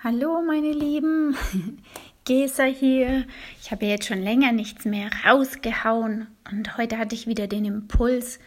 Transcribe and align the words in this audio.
Hallo 0.00 0.42
meine 0.42 0.70
Lieben, 0.70 1.36
Gesa 2.24 2.62
hier. 2.62 3.26
Ich 3.60 3.72
habe 3.72 3.86
jetzt 3.86 4.06
schon 4.06 4.22
länger 4.22 4.52
nichts 4.52 4.84
mehr 4.84 5.10
rausgehauen 5.26 6.28
und 6.52 6.78
heute 6.78 6.98
hatte 6.98 7.16
ich 7.16 7.26
wieder 7.26 7.48
den 7.48 7.64
Impuls, 7.64 8.38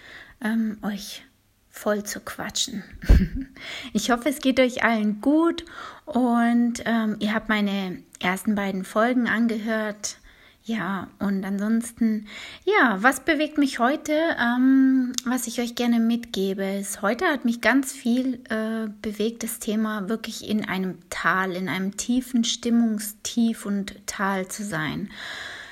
ähm, 0.41 0.77
euch 0.81 1.23
voll 1.67 2.03
zu 2.05 2.21
quatschen. 2.21 2.85
ich 3.93 4.11
hoffe, 4.11 4.29
es 4.29 4.39
geht 4.39 4.61
euch 4.61 4.85
allen 4.85 5.19
gut 5.19 5.65
und 6.05 6.83
ähm, 6.85 7.17
ihr 7.19 7.33
habt 7.33 7.49
meine 7.49 8.01
ersten 8.21 8.55
beiden 8.55 8.85
Folgen 8.85 9.27
angehört. 9.27 10.20
Ja, 10.63 11.07
und 11.17 11.43
ansonsten, 11.43 12.27
ja, 12.65 12.97
was 13.01 13.21
bewegt 13.21 13.57
mich 13.57 13.79
heute? 13.79 14.13
Ähm, 14.39 15.11
was 15.25 15.47
ich 15.47 15.59
euch 15.59 15.73
gerne 15.73 15.99
mitgebe, 15.99 16.63
ist, 16.63 17.01
heute 17.01 17.25
hat 17.25 17.45
mich 17.45 17.61
ganz 17.61 17.91
viel 17.91 18.35
äh, 18.49 18.87
bewegt, 19.01 19.41
das 19.41 19.57
Thema 19.57 20.07
wirklich 20.07 20.47
in 20.47 20.63
einem 20.67 20.99
Tal, 21.09 21.53
in 21.53 21.67
einem 21.67 21.97
tiefen 21.97 22.43
Stimmungstief 22.43 23.65
und 23.65 23.95
Tal 24.05 24.49
zu 24.49 24.63
sein. 24.63 25.09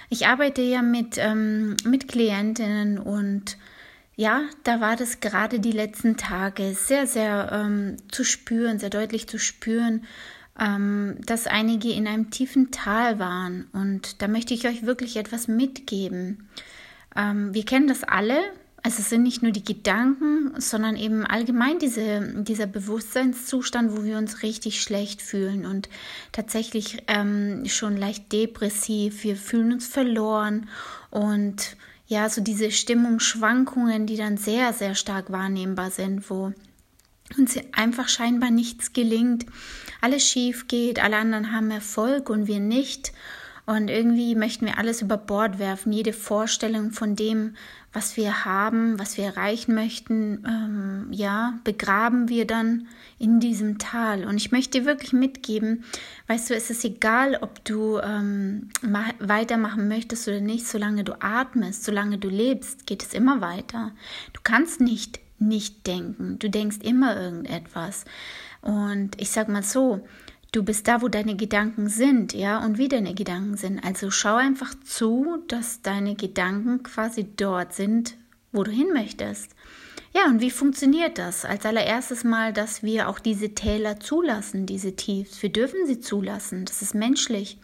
Ich 0.09 0.26
arbeite 0.26 0.64
ja 0.64 0.81
mit, 0.81 1.20
ähm, 1.20 1.78
mit 1.86 2.08
Klientinnen 2.08 2.98
und 2.98 3.58
ja, 4.16 4.42
da 4.64 4.81
war 4.81 4.95
das 4.95 5.20
gerade 5.20 5.59
die 5.59 5.72
letzten 5.72 6.17
Tage 6.17 6.73
sehr, 6.73 7.06
sehr 7.06 7.52
ähm, 7.53 7.98
zu 8.09 8.23
spüren, 8.23 8.80
sehr 8.80 8.90
deutlich 8.90 9.28
zu 9.30 9.38
spüren, 9.38 10.08
ähm, 10.59 11.18
dass 11.26 11.48
einige 11.48 11.91
in 11.91 12.08
einem 12.08 12.31
tiefen 12.31 12.72
Tal 12.72 13.20
waren. 13.20 13.67
Und 13.72 14.22
da 14.22 14.27
möchte 14.27 14.54
ich 14.54 14.67
euch 14.67 14.86
wirklich 14.86 15.17
etwas 15.17 15.48
mitgeben. 15.48 16.50
Ähm, 17.16 17.54
wir 17.54 17.66
kennen 17.66 17.88
das 17.88 18.04
alle. 18.04 18.40
Also 18.81 19.02
es 19.02 19.09
sind 19.09 19.23
nicht 19.23 19.44
nur 19.44 19.52
die 19.52 19.64
Gedanken, 19.64 20.53
sondern 20.58 20.95
eben 20.95 21.26
allgemein 21.26 21.80
diese, 21.80 22.44
dieser 22.44 22.66
Bewusstseinszustand, 22.66 23.98
wo 23.98 24.05
wir 24.05 24.17
uns 24.17 24.41
richtig 24.41 24.81
schlecht 24.81 25.22
fühlen 25.22 25.66
und 25.66 25.90
tatsächlich 26.31 27.03
ähm, 27.08 27.66
schon 27.66 27.98
leicht 27.98 28.31
depressiv. 28.31 29.23
Wir 29.23 29.36
fühlen 29.36 29.73
uns 29.73 29.88
verloren 29.88 30.69
und 31.12 31.75
ja, 32.08 32.30
so 32.30 32.41
diese 32.41 32.72
Stimmungsschwankungen, 32.72 34.08
die 34.08 34.16
dann 34.16 34.38
sehr, 34.38 34.72
sehr 34.72 34.95
stark 34.95 35.30
wahrnehmbar 35.30 35.91
sind, 35.91 36.30
wo 36.30 36.53
uns 37.38 37.58
einfach 37.73 38.08
scheinbar 38.08 38.52
nichts 38.52 38.94
gelingt, 38.94 39.45
alles 40.02 40.27
schief 40.27 40.67
geht, 40.67 41.03
alle 41.03 41.17
anderen 41.17 41.52
haben 41.52 41.72
Erfolg 41.72 42.30
und 42.30 42.47
wir 42.47 42.59
nicht. 42.59 43.11
Und 43.66 43.88
irgendwie 43.88 44.33
möchten 44.33 44.66
wir 44.66 44.80
alles 44.80 45.03
über 45.03 45.16
Bord 45.16 45.59
werfen, 45.59 45.91
jede 45.91 46.11
Vorstellung 46.11 46.91
von 46.91 47.16
dem, 47.16 47.53
was 47.94 48.17
wir 48.17 48.44
haben, 48.44 48.97
was 48.97 49.16
wir 49.16 49.25
erreichen 49.25 49.75
möchten, 49.75 50.44
ähm, 50.44 51.07
ja, 51.11 51.59
begraben 51.63 52.30
wir 52.30 52.47
dann 52.47 52.88
in 53.19 53.39
diesem 53.39 53.77
Tal. 53.77 54.25
Und 54.25 54.38
ich 54.38 54.52
möchte 54.52 54.80
dir 54.80 54.85
wirklich 54.85 55.13
mitgeben, 55.13 55.83
weißt 56.25 56.50
du, 56.50 56.55
es 56.55 56.72
ist 56.72 56.83
egal, 56.83 57.38
ob 57.41 57.63
du 57.63 58.00
ähm, 58.00 58.69
weitermachen 59.19 59.88
möchtest 59.88 60.27
oder 60.27 60.41
nicht, 60.41 60.66
solange 60.66 61.03
du 61.03 61.22
atmest, 61.22 61.83
solange 61.83 62.17
du 62.17 62.27
lebst, 62.27 62.88
geht 62.88 63.03
es 63.03 63.13
immer 63.13 63.39
weiter. 63.39 63.91
Du 64.33 64.41
kannst 64.44 64.81
nicht 64.81 65.19
nicht 65.40 65.88
denken. 65.88 66.38
Du 66.40 66.50
denkst 66.50 66.78
immer 66.84 67.20
irgendetwas. 67.20 68.06
Und 68.62 69.20
ich 69.22 69.32
sag 69.32 69.48
mal 69.50 69.64
so, 69.64 70.06
du 70.52 70.64
bist 70.64 70.88
da, 70.88 71.02
wo 71.02 71.08
deine 71.08 71.36
Gedanken 71.36 71.90
sind, 71.90 72.34
ja, 72.34 72.64
und 72.64 72.78
wie 72.78 72.88
deine 72.88 73.14
Gedanken 73.14 73.58
sind. 73.58 73.84
Also 73.84 74.12
schau 74.12 74.36
einfach 74.36 74.73
zu, 74.84 75.44
dass 75.48 75.81
deine 75.81 76.16
Gedanken 76.16 76.84
quasi 76.84 77.28
dort 77.36 77.73
sind, 77.73 78.16
wo 78.52 78.64
du 78.64 78.72
hin 78.72 78.90
möchtest. 78.94 79.52
Ja, 80.14 80.26
und 80.26 80.42
wie 80.42 80.50
funktioniert 80.50 81.20
das? 81.20 81.46
Als 81.46 81.66
allererstes 81.66 82.24
mal, 82.24 82.52
dass 82.52 82.81
wir 82.81 83.09
auch 83.09 83.20
diese 83.20 83.53
Täler 83.53 84.00
zulassen, 84.00 84.66
diese 84.66 84.96
Tiefs. 84.96 85.44
Wir 85.44 85.52
dürfen 85.52 85.86
sie 85.86 86.00
zulassen. 86.00 86.66
Das 86.66 86.81
ist 86.81 86.96
menschlich. 86.96 87.59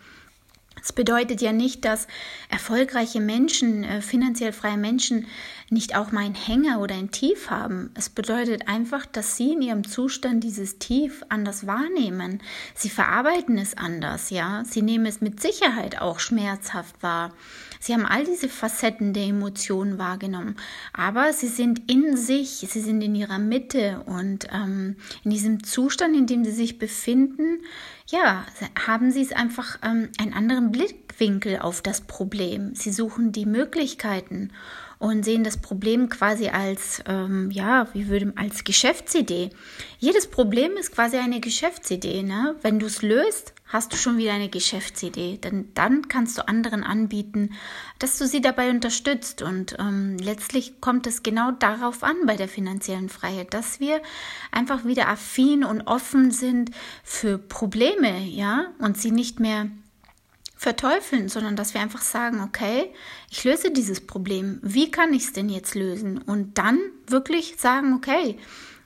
Das 0.78 0.94
bedeutet 0.94 1.42
ja 1.42 1.52
nicht, 1.52 1.84
dass 1.84 2.08
erfolgreiche 2.50 3.20
Menschen, 3.20 3.84
äh, 3.84 4.02
finanziell 4.02 4.54
freie 4.54 4.78
Menschen 4.78 5.26
nicht 5.70 5.96
auch 5.96 6.12
mal 6.12 6.26
einen 6.26 6.36
Hänger 6.36 6.80
oder 6.80 6.96
ein 6.96 7.12
Tief 7.12 7.50
haben. 7.50 7.90
Es 7.96 8.10
bedeutet 8.10 8.68
einfach, 8.68 9.06
dass 9.06 9.36
sie 9.36 9.54
in 9.54 9.62
ihrem 9.62 9.84
Zustand 9.88 10.44
dieses 10.44 10.78
Tief 10.78 11.24
anders 11.30 11.66
wahrnehmen. 11.66 12.42
Sie 12.76 12.90
verarbeiten 12.90 13.58
es 13.58 13.76
anders, 13.76 14.30
ja. 14.30 14.64
Sie 14.66 14.84
nehmen 14.84 15.06
es 15.06 15.22
mit 15.22 15.42
Sicherheit 15.42 16.00
auch 16.02 16.20
schmerzhaft 16.20 17.02
wahr. 17.02 17.34
Sie 17.80 17.94
haben 17.94 18.06
all 18.06 18.26
diese 18.26 18.50
Facetten 18.50 19.14
der 19.14 19.26
Emotionen 19.26 19.98
wahrgenommen, 19.98 20.56
aber 20.94 21.34
sie 21.34 21.48
sind 21.48 21.92
in 21.92 22.18
sich, 22.18 22.66
sie 22.68 22.80
sind 22.80 23.02
in 23.02 23.14
ihrer 23.14 23.38
Mitte 23.38 24.02
und 24.06 24.48
ähm, 24.52 24.96
in 25.24 25.32
diesem 25.32 25.64
Zustand, 25.64 26.16
in 26.16 26.26
dem 26.26 26.44
sie 26.44 26.52
sich 26.52 26.80
befinden, 26.80 27.60
ja, 28.08 28.46
haben 28.88 29.12
sie 29.12 29.22
es 29.22 29.32
einfach 29.34 29.78
ähm, 29.84 30.10
einen 30.20 30.34
anderen 30.34 30.72
Blickwinkel 30.72 31.60
auf 31.60 31.82
das 31.82 32.02
Problem. 32.02 32.74
Sie 32.76 32.92
suchen 32.92 33.32
die 33.32 33.46
Möglichkeiten 33.46 34.52
und 35.06 35.24
sehen 35.24 35.44
das 35.44 35.58
Problem 35.58 36.10
quasi 36.10 36.48
als, 36.48 37.04
ähm, 37.06 37.52
ja, 37.52 37.88
wie 37.94 38.08
würde 38.08 38.34
als 38.38 38.64
Geschäftsidee. 38.64 39.52
Jedes 40.00 40.26
Problem 40.26 40.78
ist 40.78 40.94
quasi 40.94 41.18
eine 41.18 41.40
Geschäftsidee. 41.40 42.24
Ne? 42.24 42.56
Wenn 42.64 42.80
du 42.80 42.88
es 42.88 43.04
löst, 43.04 43.54
hast 43.68 43.94
du 43.94 43.98
schon 43.98 44.18
wieder 44.18 44.34
eine 44.34 44.50
Geschäftsidee. 44.50 45.38
Denn 45.38 45.70
dann 45.76 46.08
kannst 46.08 46.40
du 46.40 46.48
anderen 46.48 46.84
anbieten, 46.84 47.52
dass 48.00 48.18
du 48.18 48.26
sie 48.26 48.42
dabei 48.42 48.72
unterstützt. 48.72 49.44
Und 49.44 49.76
ähm, 49.78 50.18
letztlich 50.18 50.82
kommt 50.82 51.06
es 51.06 51.22
genau 51.22 51.52
darauf 51.52 52.02
an 52.02 52.16
bei 52.26 52.36
der 52.36 52.48
finanziellen 52.48 53.10
Freiheit, 53.10 53.54
dass 53.54 53.80
wir 53.80 54.02
einfach 54.52 54.86
wieder 54.86 55.08
affin 55.08 55.64
und 55.64 55.84
offen 55.84 56.32
sind 56.32 56.72
für 57.04 57.38
Probleme, 57.38 58.22
ja, 58.24 58.74
und 58.80 58.98
sie 58.98 59.12
nicht 59.12 59.40
mehr 59.40 59.70
verteufeln, 60.66 61.30
sondern 61.30 61.56
dass 61.56 61.76
wir 61.76 61.82
einfach 61.82 62.02
sagen, 62.02 62.42
okay, 62.42 62.92
ich 63.30 63.44
löse 63.44 63.70
dieses 63.70 64.02
Problem. 64.02 64.58
Wie 64.64 64.90
kann 64.90 65.14
ich 65.14 65.26
es 65.26 65.32
denn 65.32 65.48
jetzt 65.48 65.76
lösen? 65.76 66.18
Und 66.18 66.58
dann 66.58 66.80
wirklich 67.06 67.58
sagen, 67.60 67.94
okay, 67.94 68.40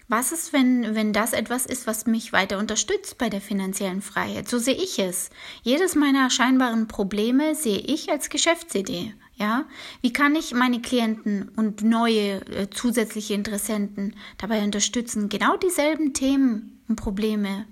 was 0.09 0.34
ist, 0.34 0.51
wenn, 0.51 0.94
wenn 0.94 1.13
das 1.13 1.31
etwas 1.31 1.66
ist, 1.66 1.88
was 1.88 2.06
mich 2.06 2.34
weiter 2.34 2.57
unterstützt 2.57 3.18
bei 3.18 3.29
der 3.29 3.39
finanziellen 3.39 4.01
Freiheit? 4.01 4.50
So 4.50 4.57
sehe 4.57 4.75
ich 4.75 5.00
es. 5.00 5.29
Jedes 5.62 5.95
meiner 5.95 6.29
scheinbaren 6.29 6.89
Probleme 6.89 7.56
sehe 7.56 7.79
ich 7.79 8.12
als 8.12 8.28
Geschäftsidee. 8.28 9.13
Ja, 9.38 9.63
wie 10.01 10.12
kann 10.12 10.35
ich 10.35 10.53
meine 10.53 10.81
Klienten 10.81 11.47
und 11.56 11.81
neue 11.81 12.45
äh, 12.47 12.69
zusätzliche 12.69 13.35
Interessenten 13.35 14.18
dabei 14.38 14.66
unterstützen, 14.66 15.29
genau 15.29 15.56
dieselben 15.56 16.13
Themen 16.13 16.81
und 16.89 16.97
Probleme 16.97 17.66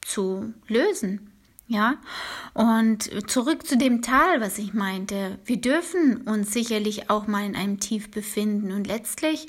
zu 0.00 0.54
lösen? 0.68 1.31
Ja, 1.68 1.96
und 2.54 3.30
zurück 3.30 3.66
zu 3.66 3.78
dem 3.78 4.02
Tal, 4.02 4.40
was 4.40 4.58
ich 4.58 4.74
meinte. 4.74 5.38
Wir 5.44 5.58
dürfen 5.58 6.18
uns 6.22 6.52
sicherlich 6.52 7.08
auch 7.08 7.26
mal 7.26 7.46
in 7.46 7.56
einem 7.56 7.80
Tief 7.80 8.10
befinden 8.10 8.72
und 8.72 8.86
letztlich 8.86 9.46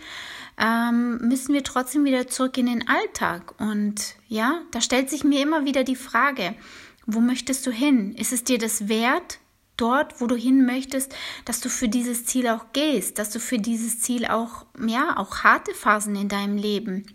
ähm, 0.57 1.18
müssen 1.18 1.53
wir 1.53 1.63
trotzdem 1.63 2.06
wieder 2.06 2.28
zurück 2.28 2.57
in 2.57 2.68
den 2.68 2.88
Alltag. 2.88 3.59
Und 3.59 4.16
ja, 4.28 4.62
da 4.72 4.79
stellt 4.79 5.09
sich 5.09 5.24
mir 5.24 5.41
immer 5.41 5.66
wieder 5.66 5.84
die 5.84 5.96
Frage, 5.96 6.56
wo 7.06 7.19
möchtest 7.19 7.66
du 7.68 7.72
hin? 7.72 8.13
Ist 8.16 8.31
es 8.31 8.44
dir 8.44 8.57
das 8.57 8.88
wert, 8.88 9.40
dort, 9.75 10.22
wo 10.22 10.28
du 10.28 10.35
hin 10.35 10.66
möchtest, 10.66 11.13
dass 11.45 11.59
du 11.59 11.69
für 11.69 11.90
dieses 11.90 12.25
Ziel 12.25 12.47
auch 12.47 12.68
gehst, 12.74 13.18
dass 13.18 13.31
du 13.31 13.40
für 13.40 13.57
dieses 13.57 14.00
Ziel 14.00 14.25
auch, 14.25 14.66
ja, 14.85 15.18
auch 15.18 15.44
harte 15.44 15.74
Phasen 15.74 16.16
in 16.16 16.30
deinem 16.30 16.57
Leben 16.57 17.06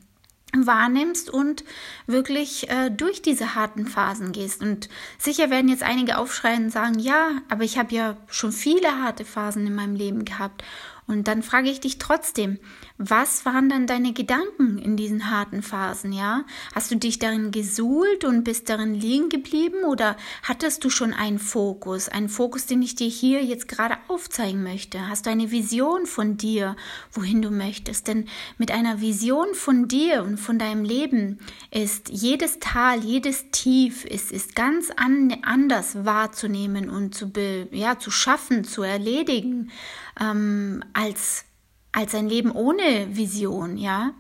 wahrnimmst 0.57 1.31
und 1.31 1.65
wirklich 2.07 2.71
äh, 2.71 2.91
durch 2.91 3.23
diese 3.23 3.55
harten 3.55 3.87
Phasen 3.87 4.33
gehst. 4.33 4.63
Und 4.63 4.89
sicher 5.19 5.51
werden 5.51 5.69
jetzt 5.69 5.83
einige 5.83 6.19
aufschreien 6.19 6.65
und 6.65 6.71
sagen, 6.71 6.99
ja, 6.99 7.43
aber 7.49 7.65
ich 7.65 7.79
habe 7.79 7.95
ja 7.95 8.17
schon 8.29 8.53
viele 8.53 9.03
harte 9.03 9.25
Phasen 9.25 9.67
in 9.67 9.75
meinem 9.75 9.95
Leben 9.95 10.25
gehabt. 10.25 10.65
Und 11.07 11.27
dann 11.27 11.43
frage 11.43 11.71
ich 11.71 11.81
dich 11.81 11.99
trotzdem, 11.99 12.59
was 12.99 13.47
waren 13.47 13.69
dann 13.69 13.87
deine 13.87 14.13
Gedanken 14.13 14.77
in 14.79 14.97
diesen 14.97 15.31
harten 15.31 15.63
Phasen, 15.63 16.13
ja? 16.13 16.45
Hast 16.75 16.91
du 16.91 16.97
dich 16.97 17.21
darin 17.21 17.53
gesuhlt 17.53 18.25
und 18.25 18.43
bist 18.43 18.69
darin 18.69 18.93
liegen 18.93 19.29
geblieben 19.29 19.85
oder 19.85 20.17
hattest 20.43 20.83
du 20.85 20.91
schon 20.91 21.15
einen 21.15 21.39
Fokus, 21.39 22.09
einen 22.09 22.29
Fokus, 22.29 22.67
den 22.67 22.83
ich 22.83 22.97
dir 22.97 23.09
hier 23.09 23.45
jetzt 23.45 23.69
gerade 23.69 23.97
aufzeigen 24.09 24.65
möchte? 24.65 25.09
Hast 25.09 25.27
du 25.27 25.31
eine 25.31 25.53
Vision 25.53 26.07
von 26.07 26.37
dir, 26.37 26.75
wohin 27.13 27.41
du 27.41 27.51
möchtest? 27.51 28.09
Denn 28.09 28.27
mit 28.59 28.73
einer 28.73 29.01
Vision 29.01 29.55
von 29.55 29.87
dir 29.87 30.25
und 30.25 30.39
von 30.39 30.59
deinem 30.59 30.83
Leben 30.85 31.39
ist 31.71 32.09
jedes 32.09 32.59
Tal, 32.59 33.05
jedes 33.05 33.53
Tief 33.53 34.05
ist, 34.05 34.33
ist 34.33 34.57
ganz 34.57 34.91
an, 34.97 35.37
anders 35.43 36.05
wahrzunehmen 36.05 36.91
und 36.91 37.15
zu, 37.15 37.31
be, 37.31 37.69
ja, 37.71 37.97
zu 37.99 38.11
schaffen, 38.11 38.65
zu 38.65 38.83
erledigen 38.83 39.71
ähm, 40.21 40.83
als, 40.93 41.45
als 41.99 42.15
ein 42.15 42.29
Leben 42.29 42.53
ohne 42.53 43.17
Vision, 43.17 43.77
ja. 43.77 44.13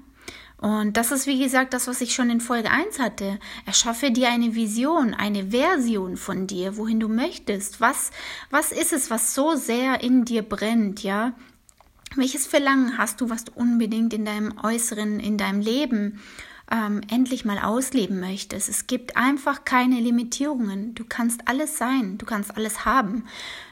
Und 0.61 0.97
das 0.97 1.13
ist, 1.13 1.29
wie 1.29 1.41
gesagt, 1.41 1.73
das, 1.73 1.87
was 1.87 2.01
ich 2.01 2.13
schon 2.13 2.29
in 2.29 2.41
Folge 2.41 2.73
1 2.73 2.99
hatte. 2.99 3.39
Erschaffe 3.65 4.11
dir 4.11 4.31
eine 4.31 4.57
Vision, 4.57 5.15
eine 5.15 5.51
Version 5.53 6.17
von 6.17 6.49
dir, 6.49 6.77
wohin 6.77 6.99
du 6.99 7.09
möchtest. 7.09 7.81
Was, 7.81 8.11
was 8.51 8.73
ist 8.73 8.93
es, 8.93 9.11
was 9.11 9.37
so 9.37 9.55
sehr 9.55 10.03
in 10.03 10.25
dir 10.25 10.43
brennt, 10.43 11.05
ja? 11.05 11.35
Welches 12.17 12.49
Verlangen 12.49 12.99
hast 12.99 13.21
du, 13.21 13.31
was 13.31 13.45
du 13.45 13.53
unbedingt 13.55 14.13
in 14.13 14.25
deinem 14.25 14.59
Äußeren, 14.61 15.21
in 15.21 15.39
deinem 15.39 15.61
Leben 15.61 16.21
ähm, 16.71 17.01
endlich 17.11 17.45
mal 17.45 17.59
ausleben 17.59 18.21
möchtest. 18.21 18.69
Es 18.69 18.87
gibt 18.87 19.17
einfach 19.17 19.65
keine 19.65 20.01
Limitierungen. 20.01 20.95
Du 20.95 21.05
kannst 21.05 21.49
alles 21.49 21.79
sein, 21.79 22.19
du 22.19 22.27
kannst 22.27 22.57
alles 22.57 22.85
haben. 22.85 23.25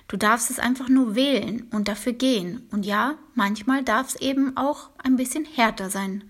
Du 0.09 0.17
darfst 0.17 0.51
es 0.51 0.59
einfach 0.59 0.89
nur 0.89 1.15
wählen 1.15 1.69
und 1.73 1.89
dafür 1.89 2.13
gehen. 2.13 2.67
Und 2.71 2.87
ja, 2.87 3.15
manchmal 3.35 3.83
darf 3.83 4.09
es 4.09 4.17
eben 4.17 4.57
auch 4.57 4.91
ein 5.03 5.17
bisschen 5.17 5.45
härter 5.45 5.91
sein. 5.91 6.25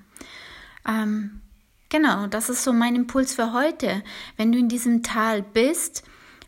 Ähm, 0.88 1.42
genau, 1.88 2.26
das 2.26 2.48
ist 2.48 2.64
so 2.64 2.72
mein 2.72 2.96
Impuls 2.96 3.34
für 3.34 3.52
heute. 3.52 4.02
Wenn 4.36 4.52
du 4.52 4.58
in 4.58 4.68
diesem 4.68 5.02
Tal 5.02 5.42
bist, 5.42 6.04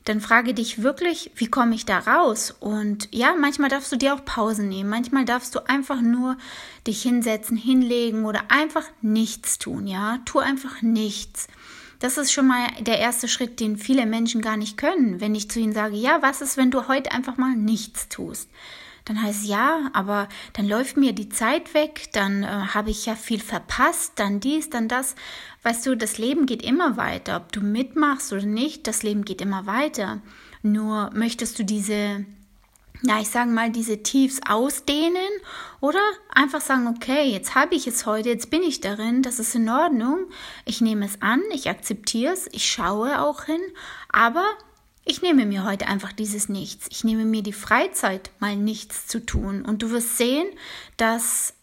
dann 0.08 0.20
frage 0.20 0.54
dich 0.54 0.82
wirklich, 0.82 1.30
wie 1.36 1.48
komme 1.48 1.74
ich 1.74 1.84
da 1.84 1.98
raus? 1.98 2.54
Und 2.60 3.08
ja, 3.12 3.34
manchmal 3.38 3.68
darfst 3.68 3.92
du 3.92 3.96
dir 3.96 4.14
auch 4.14 4.24
Pausen 4.24 4.68
nehmen. 4.68 4.88
Manchmal 4.88 5.26
darfst 5.26 5.54
du 5.54 5.68
einfach 5.68 6.00
nur 6.00 6.38
dich 6.86 7.02
hinsetzen, 7.02 7.56
hinlegen 7.56 8.24
oder 8.24 8.44
einfach 8.48 8.84
nichts 9.02 9.58
tun. 9.58 9.86
Ja, 9.86 10.18
tu 10.24 10.38
einfach 10.38 10.80
nichts. 10.80 11.48
Das 11.98 12.16
ist 12.16 12.32
schon 12.32 12.46
mal 12.46 12.66
der 12.80 12.98
erste 13.00 13.28
Schritt, 13.28 13.60
den 13.60 13.76
viele 13.76 14.06
Menschen 14.06 14.40
gar 14.40 14.56
nicht 14.56 14.78
können. 14.78 15.20
Wenn 15.20 15.34
ich 15.34 15.50
zu 15.50 15.58
ihnen 15.58 15.72
sage, 15.72 15.96
ja, 15.96 16.22
was 16.22 16.40
ist, 16.40 16.56
wenn 16.56 16.70
du 16.70 16.88
heute 16.88 17.12
einfach 17.12 17.36
mal 17.36 17.54
nichts 17.54 18.08
tust? 18.08 18.48
Dann 19.08 19.22
heißt 19.22 19.46
ja, 19.46 19.88
aber 19.94 20.28
dann 20.52 20.68
läuft 20.68 20.98
mir 20.98 21.14
die 21.14 21.30
Zeit 21.30 21.72
weg, 21.72 22.10
dann 22.12 22.42
äh, 22.42 22.46
habe 22.46 22.90
ich 22.90 23.06
ja 23.06 23.14
viel 23.14 23.40
verpasst, 23.40 24.12
dann 24.16 24.38
dies, 24.38 24.68
dann 24.68 24.86
das. 24.86 25.14
Weißt 25.62 25.86
du, 25.86 25.96
das 25.96 26.18
Leben 26.18 26.44
geht 26.44 26.62
immer 26.62 26.98
weiter, 26.98 27.38
ob 27.38 27.50
du 27.50 27.62
mitmachst 27.62 28.34
oder 28.34 28.44
nicht, 28.44 28.86
das 28.86 29.02
Leben 29.02 29.24
geht 29.24 29.40
immer 29.40 29.64
weiter. 29.64 30.20
Nur 30.62 31.10
möchtest 31.14 31.58
du 31.58 31.64
diese, 31.64 32.26
ja, 33.00 33.18
ich 33.18 33.30
sage 33.30 33.50
mal, 33.50 33.70
diese 33.70 34.02
Tiefs 34.02 34.40
ausdehnen 34.46 35.32
oder 35.80 36.00
einfach 36.34 36.60
sagen, 36.60 36.86
okay, 36.86 37.30
jetzt 37.30 37.54
habe 37.54 37.76
ich 37.76 37.86
es 37.86 38.04
heute, 38.04 38.28
jetzt 38.28 38.50
bin 38.50 38.62
ich 38.62 38.82
darin, 38.82 39.22
das 39.22 39.38
ist 39.38 39.54
in 39.54 39.70
Ordnung, 39.70 40.26
ich 40.66 40.82
nehme 40.82 41.06
es 41.06 41.22
an, 41.22 41.40
ich 41.54 41.70
akzeptiere 41.70 42.34
es, 42.34 42.46
ich 42.52 42.70
schaue 42.70 43.22
auch 43.22 43.44
hin, 43.44 43.62
aber 44.10 44.44
ich 45.08 45.22
nehme 45.22 45.46
mir 45.46 45.64
heute 45.64 45.88
einfach 45.88 46.12
dieses 46.12 46.50
Nichts. 46.50 46.86
Ich 46.90 47.02
nehme 47.02 47.24
mir 47.24 47.42
die 47.42 47.54
Freizeit, 47.54 48.30
mal 48.40 48.56
nichts 48.56 49.06
zu 49.06 49.24
tun. 49.24 49.64
Und 49.64 49.82
du 49.82 49.90
wirst 49.90 50.18
sehen, 50.18 50.46
dass 50.98 51.54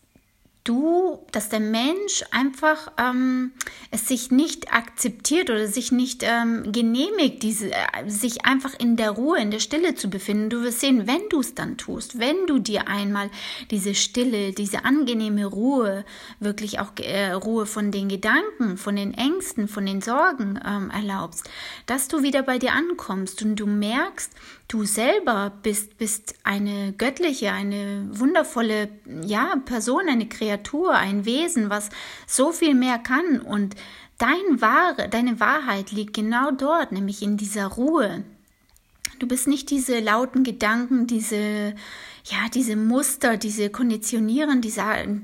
du, 0.66 1.20
dass 1.32 1.50
der 1.50 1.62
Mensch 1.62 2.24
einfach 2.32 2.92
ähm, 2.98 3.54
es 3.92 4.08
sich 4.08 4.32
nicht 4.32 4.74
akzeptiert 4.74 5.50
oder 5.50 5.68
sich 5.68 5.92
nicht 5.92 6.24
ähm, 6.24 6.72
genehmigt, 6.72 7.44
diese, 7.44 7.72
äh, 7.72 8.10
sich 8.10 8.46
einfach 8.46 8.74
in 8.78 8.98
der 8.98 9.12
Ruhe, 9.12 9.40
in 9.40 9.52
der 9.52 9.60
Stille 9.60 9.96
zu 9.96 10.10
befinden. 10.10 10.50
Du 10.50 10.64
wirst 10.64 10.82
sehen, 10.82 11.08
wenn 11.08 11.30
du 11.30 11.40
es 11.40 11.56
dann 11.56 11.78
tust, 11.78 12.20
wenn 12.20 12.48
du 12.48 12.60
dir 12.60 12.88
einmal 12.88 13.30
diese 13.72 13.96
Stille, 13.96 14.52
diese 14.52 14.84
angenehme 14.84 15.46
Ruhe, 15.46 16.04
wirklich 16.40 16.80
auch 16.80 16.92
äh, 16.98 17.32
Ruhe 17.32 17.66
von 17.66 17.92
den 17.92 18.10
Gedanken, 18.10 18.78
von 18.78 18.96
den 18.96 19.14
Ängsten, 19.14 19.68
von 19.68 19.86
den 19.86 20.02
Sorgen 20.02 20.60
ähm, 20.66 20.90
erlaubst, 20.90 21.50
dass 21.86 22.08
du 22.08 22.24
wieder 22.24 22.42
bei 22.42 22.58
dir 22.58 22.74
ankommst 22.74 23.42
und 23.44 23.56
du 23.56 23.68
merkst, 23.68 24.32
du 24.68 24.84
selber 24.86 25.52
bist, 25.62 25.98
bist 25.98 26.36
eine 26.44 26.94
göttliche, 26.94 27.52
eine 27.52 28.08
wundervolle, 28.12 28.90
ja, 29.24 29.56
Person, 29.66 30.10
eine 30.10 30.28
Kreatur, 30.28 30.94
ein 30.94 31.26
Wesen, 31.26 31.70
was 31.70 31.90
so 32.28 32.52
viel 32.52 32.74
mehr 32.74 32.98
kann 32.98 33.40
und 33.42 33.76
dein 34.18 34.62
wahre, 34.62 35.10
deine 35.10 35.40
Wahrheit 35.40 35.92
liegt 35.92 36.14
genau 36.14 36.52
dort, 36.52 36.92
nämlich 36.92 37.22
in 37.22 37.38
dieser 37.38 37.68
Ruhe. 37.68 38.24
Du 39.20 39.28
bist 39.28 39.48
nicht 39.48 39.70
diese 39.70 40.00
lauten 40.00 40.44
Gedanken, 40.44 41.08
diese 41.08 41.76
ja, 42.28 42.50
diese 42.52 42.76
Muster, 42.76 43.38
diese 43.38 43.70
Konditionieren, 43.70 44.60
die, 44.60 44.74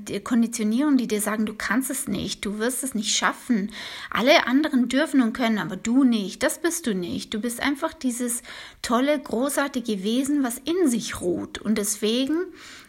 die 0.06 0.20
Konditionieren, 0.20 0.96
die 0.96 1.08
dir 1.08 1.20
sagen, 1.20 1.46
du 1.46 1.54
kannst 1.54 1.90
es 1.90 2.06
nicht, 2.06 2.44
du 2.44 2.60
wirst 2.60 2.84
es 2.84 2.94
nicht 2.94 3.16
schaffen. 3.16 3.72
Alle 4.08 4.46
anderen 4.46 4.88
dürfen 4.88 5.20
und 5.20 5.32
können, 5.32 5.58
aber 5.58 5.74
du 5.74 6.04
nicht. 6.04 6.44
Das 6.44 6.60
bist 6.60 6.86
du 6.86 6.94
nicht. 6.94 7.34
Du 7.34 7.40
bist 7.40 7.60
einfach 7.60 7.92
dieses 7.92 8.42
tolle, 8.82 9.18
großartige 9.18 10.04
Wesen, 10.04 10.44
was 10.44 10.58
in 10.58 10.88
sich 10.88 11.20
ruht. 11.20 11.58
Und 11.58 11.76
deswegen, 11.76 12.36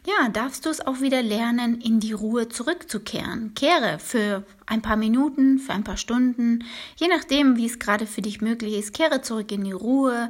ja, 0.06 0.30
darfst 0.30 0.68
du 0.68 0.70
es 0.70 0.86
auch 0.86 1.02
wieder 1.02 1.24
lernen, 1.24 1.82
in 1.82 2.00
die 2.00 2.14
Ruhe 2.14 2.50
zurückzukehren. 2.50 3.56
Kehre 3.56 3.98
für 3.98 4.44
ein 4.66 4.82
paar 4.82 4.96
Minuten, 4.96 5.60
für 5.60 5.74
ein 5.74 5.84
paar 5.84 5.98
Stunden, 5.98 6.64
je 6.96 7.08
nachdem, 7.08 7.58
wie 7.58 7.66
es 7.66 7.80
gerade 7.80 8.06
für 8.06 8.22
dich 8.22 8.42
möglich 8.42 8.76
ist, 8.76 8.94
kehre 8.94 9.22
zurück 9.22 9.52
in 9.52 9.64
die 9.64 9.72
Ruhe, 9.72 10.30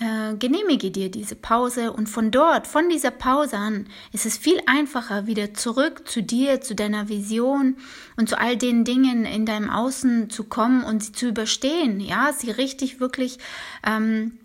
äh, 0.00 0.34
genehmige 0.36 0.90
dir 0.90 1.10
diese 1.10 1.36
Pause 1.36 1.92
und 1.92 2.08
von 2.08 2.30
dort, 2.30 2.66
von 2.66 2.88
dieser 2.88 3.10
Pause 3.18 3.56
an, 3.56 3.86
ist 4.12 4.26
es 4.26 4.38
viel 4.38 4.60
einfacher, 4.66 5.26
wieder 5.26 5.54
zurück 5.54 6.08
zu 6.08 6.22
dir, 6.22 6.60
zu 6.60 6.74
deiner 6.74 7.08
Vision 7.08 7.76
und 8.16 8.28
zu 8.28 8.38
all 8.38 8.56
den 8.56 8.84
Dingen 8.84 9.24
in 9.24 9.44
deinem 9.46 9.70
Außen 9.70 10.30
zu 10.30 10.44
kommen 10.44 10.84
und 10.84 11.02
sie 11.02 11.12
zu 11.12 11.28
überstehen, 11.28 12.00
ja, 12.00 12.32
sie 12.32 12.50
richtig 12.50 13.00
wirklich 13.00 13.38
ähm, 13.86 14.38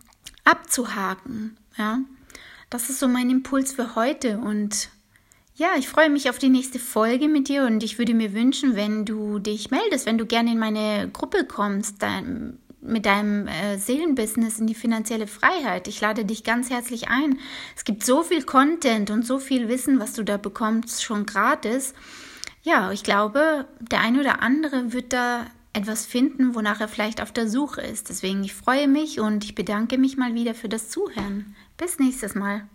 abzuhaken, 0.43 1.57
ja. 1.77 1.99
Das 2.69 2.89
ist 2.89 2.99
so 2.99 3.07
mein 3.07 3.29
Impuls 3.29 3.73
für 3.73 3.95
heute 3.95 4.39
und 4.39 4.89
ja, 5.55 5.75
ich 5.77 5.87
freue 5.87 6.09
mich 6.09 6.29
auf 6.29 6.39
die 6.39 6.49
nächste 6.49 6.79
Folge 6.79 7.27
mit 7.27 7.47
dir 7.47 7.65
und 7.65 7.83
ich 7.83 7.99
würde 7.99 8.15
mir 8.15 8.33
wünschen, 8.33 8.75
wenn 8.75 9.05
du 9.05 9.37
dich 9.37 9.69
meldest, 9.69 10.07
wenn 10.07 10.17
du 10.17 10.25
gerne 10.25 10.51
in 10.51 10.57
meine 10.57 11.09
Gruppe 11.13 11.45
kommst, 11.45 12.01
dann 12.01 12.57
mit 12.83 13.05
deinem 13.05 13.47
äh, 13.47 13.77
Seelenbusiness 13.77 14.59
in 14.59 14.67
die 14.67 14.75
finanzielle 14.75 15.27
Freiheit. 15.27 15.87
Ich 15.87 16.01
lade 16.01 16.25
dich 16.25 16.43
ganz 16.43 16.69
herzlich 16.69 17.07
ein. 17.07 17.39
Es 17.75 17.83
gibt 17.83 18.03
so 18.03 18.23
viel 18.23 18.43
Content 18.43 19.09
und 19.09 19.25
so 19.25 19.39
viel 19.39 19.67
Wissen, 19.67 19.99
was 19.99 20.13
du 20.13 20.23
da 20.23 20.37
bekommst, 20.37 21.03
schon 21.03 21.25
gratis. 21.25 21.93
Ja, 22.61 22.91
ich 22.91 23.03
glaube, 23.03 23.67
der 23.79 24.01
eine 24.01 24.19
oder 24.19 24.41
andere 24.41 24.93
wird 24.93 25.13
da 25.13 25.47
etwas 25.73 26.05
finden, 26.05 26.55
wonach 26.55 26.79
er 26.79 26.87
vielleicht 26.87 27.21
auf 27.21 27.31
der 27.31 27.49
Suche 27.49 27.81
ist. 27.81 28.09
Deswegen, 28.09 28.43
ich 28.43 28.53
freue 28.53 28.87
mich 28.87 29.19
und 29.19 29.43
ich 29.43 29.55
bedanke 29.55 29.97
mich 29.97 30.17
mal 30.17 30.35
wieder 30.35 30.53
für 30.53 30.69
das 30.69 30.89
Zuhören. 30.89 31.55
Bis 31.77 31.99
nächstes 31.99 32.35
Mal. 32.35 32.67